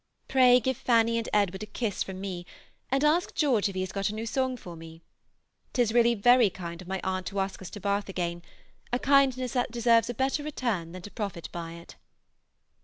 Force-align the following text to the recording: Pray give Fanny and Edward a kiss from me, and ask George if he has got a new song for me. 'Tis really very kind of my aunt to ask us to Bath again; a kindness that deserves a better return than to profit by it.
Pray 0.27 0.59
give 0.59 0.77
Fanny 0.77 1.19
and 1.19 1.29
Edward 1.31 1.61
a 1.61 1.67
kiss 1.67 2.01
from 2.01 2.19
me, 2.19 2.43
and 2.89 3.03
ask 3.03 3.35
George 3.35 3.69
if 3.69 3.75
he 3.75 3.81
has 3.81 3.91
got 3.91 4.09
a 4.09 4.15
new 4.15 4.25
song 4.25 4.57
for 4.57 4.75
me. 4.75 5.03
'Tis 5.73 5.93
really 5.93 6.15
very 6.15 6.49
kind 6.49 6.81
of 6.81 6.87
my 6.87 6.99
aunt 7.03 7.27
to 7.27 7.39
ask 7.39 7.61
us 7.61 7.69
to 7.69 7.79
Bath 7.79 8.09
again; 8.09 8.41
a 8.91 8.97
kindness 8.97 9.53
that 9.53 9.69
deserves 9.69 10.09
a 10.09 10.15
better 10.15 10.41
return 10.41 10.91
than 10.91 11.03
to 11.03 11.11
profit 11.11 11.49
by 11.51 11.73
it. 11.73 11.97